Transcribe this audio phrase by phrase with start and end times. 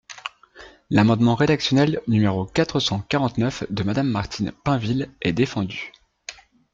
[0.89, 5.91] L’amendement rédactionnel numéro quatre cent quarante-neuf de Madame Martine Pinville est défendu.